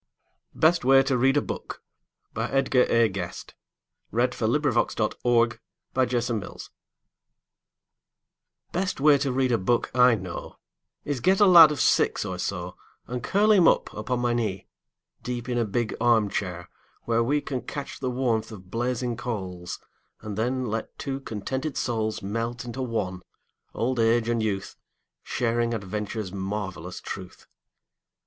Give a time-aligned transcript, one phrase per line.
[0.55, 1.57] n that of him who is a boy,
[2.35, 3.23] a little boy
[4.15, 4.31] on Christmas Day.
[4.31, 5.21] Best Way to Read
[6.27, 6.71] a Book
[8.73, 10.57] Best way to read a book I know
[11.05, 12.75] Is get a lad of six or so,
[13.05, 14.65] And curl him up upon my knee
[15.21, 16.67] Deep in a big arm chair,
[17.03, 19.79] where we Can catch the warmth of blazing coals,
[20.21, 23.21] And then let two contented souls Melt into one,
[23.75, 24.75] old age and youth,
[25.21, 27.45] Sharing adventure's marvelous truth.